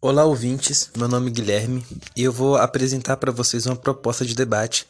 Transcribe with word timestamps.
Olá, 0.00 0.24
ouvintes. 0.24 0.90
Meu 0.96 1.08
nome 1.08 1.28
é 1.28 1.32
Guilherme 1.32 1.84
e 2.14 2.22
eu 2.22 2.32
vou 2.32 2.56
apresentar 2.56 3.16
para 3.16 3.32
vocês 3.32 3.66
uma 3.66 3.74
proposta 3.74 4.24
de 4.24 4.32
debate 4.32 4.86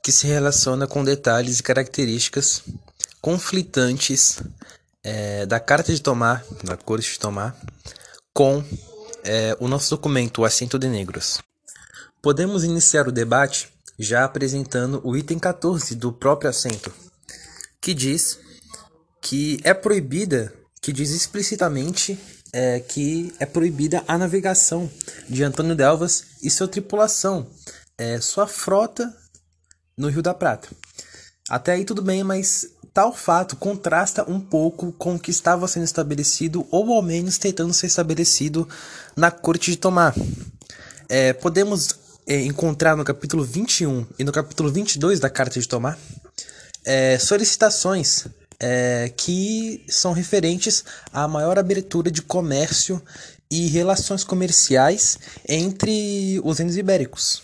que 0.00 0.12
se 0.12 0.28
relaciona 0.28 0.86
com 0.86 1.02
detalhes 1.02 1.58
e 1.58 1.62
características 1.64 2.62
conflitantes 3.20 4.40
é, 5.02 5.44
da 5.46 5.58
Carta 5.58 5.92
de 5.92 6.00
Tomar, 6.00 6.44
da 6.62 6.76
Corte 6.76 7.10
de 7.10 7.18
Tomar, 7.18 7.56
com 8.32 8.62
é, 9.24 9.56
o 9.58 9.66
nosso 9.66 9.90
documento, 9.90 10.42
o 10.42 10.44
Assento 10.44 10.78
de 10.78 10.86
Negros. 10.86 11.40
Podemos 12.22 12.62
iniciar 12.62 13.08
o 13.08 13.12
debate 13.12 13.68
já 13.98 14.24
apresentando 14.24 15.00
o 15.02 15.16
item 15.16 15.40
14 15.40 15.96
do 15.96 16.12
próprio 16.12 16.48
assento, 16.48 16.92
que 17.80 17.92
diz 17.92 18.38
que 19.20 19.58
é 19.64 19.74
proibida, 19.74 20.54
que 20.80 20.92
diz 20.92 21.10
explicitamente 21.10 22.16
é, 22.52 22.80
que 22.80 23.34
é 23.38 23.46
proibida 23.46 24.02
a 24.06 24.18
navegação 24.18 24.90
de 25.28 25.42
Antônio 25.42 25.74
Delvas 25.74 26.24
e 26.42 26.50
sua 26.50 26.68
tripulação, 26.68 27.46
é, 27.96 28.20
sua 28.20 28.46
frota 28.46 29.12
no 29.96 30.08
Rio 30.08 30.22
da 30.22 30.34
Prata. 30.34 30.68
Até 31.48 31.72
aí 31.72 31.84
tudo 31.84 32.02
bem, 32.02 32.22
mas 32.22 32.66
tal 32.92 33.14
fato 33.14 33.56
contrasta 33.56 34.30
um 34.30 34.40
pouco 34.40 34.92
com 34.92 35.14
o 35.14 35.18
que 35.18 35.30
estava 35.30 35.66
sendo 35.66 35.84
estabelecido, 35.84 36.66
ou 36.70 36.92
ao 36.92 37.02
menos 37.02 37.38
tentando 37.38 37.72
ser 37.72 37.86
estabelecido 37.86 38.68
na 39.16 39.30
Corte 39.30 39.70
de 39.70 39.76
Tomar. 39.76 40.14
É, 41.08 41.32
podemos 41.32 41.88
é, 42.26 42.40
encontrar 42.42 42.96
no 42.96 43.04
capítulo 43.04 43.44
21 43.44 44.06
e 44.18 44.24
no 44.24 44.32
capítulo 44.32 44.70
22 44.70 45.20
da 45.20 45.30
Carta 45.30 45.58
de 45.58 45.66
Tomar 45.66 45.98
é, 46.84 47.18
solicitações 47.18 48.26
é, 48.62 49.12
que 49.16 49.84
são 49.88 50.12
referentes 50.12 50.84
à 51.12 51.26
maior 51.26 51.58
abertura 51.58 52.10
de 52.10 52.22
comércio 52.22 53.02
e 53.50 53.66
relações 53.66 54.24
comerciais 54.24 55.18
entre 55.46 56.40
os 56.44 56.58
reinos 56.58 56.76
ibéricos. 56.76 57.42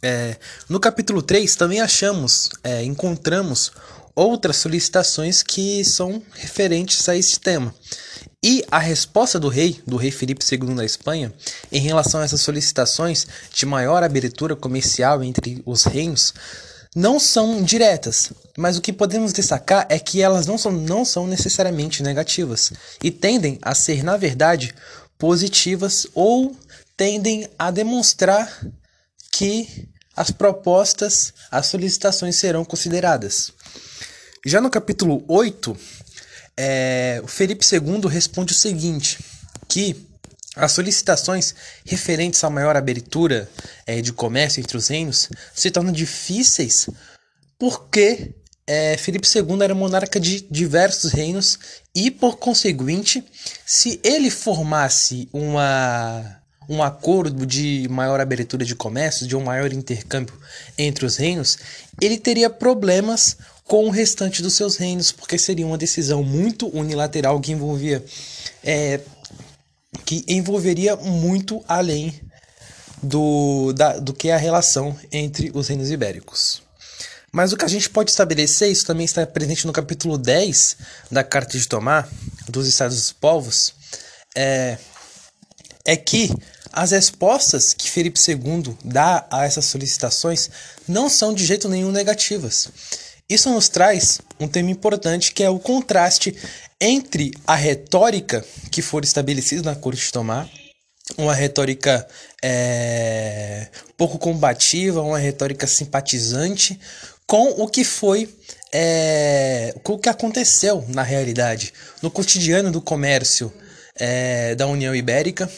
É, 0.00 0.36
no 0.68 0.80
capítulo 0.80 1.20
3 1.20 1.54
também 1.56 1.80
achamos, 1.80 2.48
é, 2.64 2.82
encontramos 2.82 3.72
outras 4.14 4.56
solicitações 4.56 5.42
que 5.42 5.84
são 5.84 6.22
referentes 6.34 7.08
a 7.08 7.16
esse 7.16 7.38
tema. 7.38 7.74
E 8.44 8.64
a 8.70 8.78
resposta 8.78 9.38
do 9.38 9.48
rei, 9.48 9.80
do 9.86 9.96
rei 9.96 10.10
Felipe 10.10 10.44
II 10.50 10.74
da 10.74 10.84
Espanha, 10.84 11.32
em 11.70 11.80
relação 11.80 12.20
a 12.20 12.24
essas 12.24 12.40
solicitações 12.40 13.26
de 13.54 13.64
maior 13.64 14.02
abertura 14.02 14.56
comercial 14.56 15.22
entre 15.22 15.62
os 15.64 15.84
reinos, 15.84 16.34
não 16.94 17.18
são 17.18 17.62
diretas, 17.62 18.32
mas 18.56 18.76
o 18.76 18.80
que 18.80 18.92
podemos 18.92 19.32
destacar 19.32 19.86
é 19.88 19.98
que 19.98 20.20
elas 20.20 20.46
não 20.46 20.58
são, 20.58 20.70
não 20.70 21.04
são 21.04 21.26
necessariamente 21.26 22.02
negativas 22.02 22.72
e 23.02 23.10
tendem 23.10 23.58
a 23.62 23.74
ser, 23.74 24.02
na 24.02 24.16
verdade, 24.16 24.74
positivas 25.18 26.06
ou 26.14 26.54
tendem 26.96 27.48
a 27.58 27.70
demonstrar 27.70 28.60
que 29.32 29.88
as 30.14 30.30
propostas, 30.30 31.32
as 31.50 31.66
solicitações 31.66 32.36
serão 32.36 32.64
consideradas. 32.64 33.50
Já 34.44 34.60
no 34.60 34.68
capítulo 34.68 35.24
8, 35.26 35.76
é, 36.56 37.20
o 37.24 37.26
Felipe 37.26 37.64
II 37.64 38.06
responde 38.08 38.52
o 38.52 38.56
seguinte: 38.56 39.18
que 39.66 40.11
as 40.56 40.72
solicitações 40.72 41.54
referentes 41.84 42.42
à 42.44 42.50
maior 42.50 42.76
abertura 42.76 43.48
é, 43.86 44.00
de 44.00 44.12
comércio 44.12 44.60
entre 44.60 44.76
os 44.76 44.88
reinos 44.88 45.28
se 45.54 45.70
tornam 45.70 45.92
difíceis 45.92 46.88
porque 47.58 48.34
é, 48.66 48.96
Filipe 48.96 49.26
II 49.26 49.62
era 49.62 49.74
monarca 49.74 50.20
de 50.20 50.40
diversos 50.50 51.12
reinos 51.12 51.58
e, 51.94 52.10
por 52.10 52.36
conseguinte, 52.36 53.24
se 53.66 54.00
ele 54.02 54.30
formasse 54.30 55.28
uma, 55.32 56.40
um 56.68 56.82
acordo 56.82 57.44
de 57.44 57.86
maior 57.90 58.20
abertura 58.20 58.64
de 58.64 58.74
comércio, 58.74 59.26
de 59.26 59.36
um 59.36 59.42
maior 59.42 59.72
intercâmbio 59.72 60.34
entre 60.78 61.04
os 61.04 61.16
reinos, 61.16 61.58
ele 62.00 62.18
teria 62.18 62.48
problemas 62.48 63.36
com 63.64 63.86
o 63.86 63.90
restante 63.90 64.42
dos 64.42 64.54
seus 64.54 64.76
reinos, 64.76 65.12
porque 65.12 65.38
seria 65.38 65.66
uma 65.66 65.78
decisão 65.78 66.22
muito 66.22 66.68
unilateral 66.76 67.40
que 67.40 67.52
envolvia 67.52 68.04
é, 68.62 69.00
que 70.04 70.24
envolveria 70.28 70.96
muito 70.96 71.62
além 71.66 72.20
do, 73.02 73.72
da, 73.72 73.98
do 73.98 74.12
que 74.12 74.30
a 74.30 74.36
relação 74.36 74.96
entre 75.10 75.50
os 75.54 75.68
reinos 75.68 75.90
ibéricos. 75.90 76.62
Mas 77.32 77.52
o 77.52 77.56
que 77.56 77.64
a 77.64 77.68
gente 77.68 77.88
pode 77.88 78.10
estabelecer, 78.10 78.70
isso 78.70 78.86
também 78.86 79.06
está 79.06 79.26
presente 79.26 79.66
no 79.66 79.72
capítulo 79.72 80.18
10 80.18 80.76
da 81.10 81.24
Carta 81.24 81.58
de 81.58 81.66
Tomar, 81.66 82.08
dos 82.48 82.68
Estados 82.68 82.96
dos 82.96 83.12
Povos, 83.12 83.74
é, 84.34 84.76
é 85.84 85.96
que 85.96 86.30
as 86.70 86.90
respostas 86.90 87.72
que 87.72 87.90
Felipe 87.90 88.20
II 88.20 88.76
dá 88.84 89.26
a 89.30 89.44
essas 89.44 89.64
solicitações 89.64 90.50
não 90.86 91.08
são 91.08 91.32
de 91.34 91.44
jeito 91.44 91.68
nenhum 91.68 91.90
negativas. 91.90 92.68
Isso 93.28 93.50
nos 93.50 93.68
traz 93.68 94.20
um 94.38 94.48
tema 94.48 94.70
importante 94.70 95.32
que 95.32 95.42
é 95.42 95.50
o 95.50 95.58
contraste 95.58 96.36
entre 96.80 97.32
a 97.46 97.54
retórica 97.54 98.44
que 98.70 98.82
for 98.82 99.04
estabelecida 99.04 99.62
na 99.62 99.76
Corte 99.76 100.04
de 100.04 100.12
Tomar, 100.12 100.48
uma 101.16 101.34
retórica 101.34 102.06
é, 102.42 103.68
pouco 103.96 104.18
combativa, 104.18 105.02
uma 105.02 105.18
retórica 105.18 105.66
simpatizante, 105.66 106.78
com 107.26 107.62
o 107.62 107.68
que 107.68 107.84
foi, 107.84 108.28
é, 108.72 109.74
com 109.82 109.94
o 109.94 109.98
que 109.98 110.08
aconteceu 110.08 110.84
na 110.88 111.02
realidade, 111.02 111.72
no 112.02 112.10
cotidiano 112.10 112.70
do 112.70 112.80
comércio 112.80 113.52
é, 113.96 114.54
da 114.54 114.66
União 114.66 114.94
Ibérica 114.94 115.50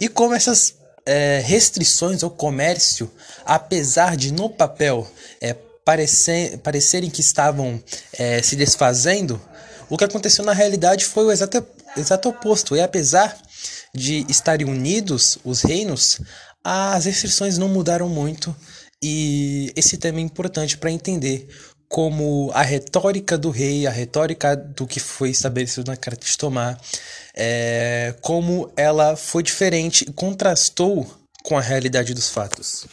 e 0.00 0.08
como 0.08 0.34
essas 0.34 0.74
é, 1.04 1.42
restrições 1.44 2.22
ao 2.22 2.30
comércio, 2.30 3.10
apesar 3.44 4.16
de 4.16 4.32
no 4.32 4.48
papel 4.48 5.08
parecer, 5.90 6.58
parecerem 6.58 7.10
que 7.10 7.20
estavam 7.20 7.82
é, 8.12 8.40
se 8.40 8.54
desfazendo, 8.54 9.42
o 9.88 9.98
que 9.98 10.04
aconteceu 10.04 10.44
na 10.44 10.52
realidade 10.52 11.04
foi 11.04 11.24
o 11.24 11.32
exato, 11.32 11.66
exato 11.96 12.28
oposto. 12.28 12.76
E 12.76 12.80
apesar 12.80 13.36
de 13.92 14.24
estarem 14.28 14.68
unidos 14.68 15.36
os 15.44 15.62
reinos, 15.62 16.20
as 16.62 17.06
restrições 17.06 17.58
não 17.58 17.68
mudaram 17.68 18.08
muito. 18.08 18.54
E 19.02 19.72
esse 19.74 19.96
tema 19.96 20.20
é 20.20 20.22
importante 20.22 20.78
para 20.78 20.92
entender 20.92 21.48
como 21.88 22.52
a 22.54 22.62
retórica 22.62 23.36
do 23.36 23.50
rei, 23.50 23.84
a 23.84 23.90
retórica 23.90 24.54
do 24.54 24.86
que 24.86 25.00
foi 25.00 25.30
estabelecido 25.30 25.90
na 25.90 25.96
Carta 25.96 26.24
de 26.24 26.38
Tomar, 26.38 26.80
é, 27.34 28.14
como 28.20 28.70
ela 28.76 29.16
foi 29.16 29.42
diferente 29.42 30.04
e 30.08 30.12
contrastou 30.12 31.04
com 31.42 31.58
a 31.58 31.60
realidade 31.60 32.14
dos 32.14 32.28
fatos. 32.28 32.86